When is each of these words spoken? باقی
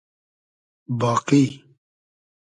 باقی 0.99 1.43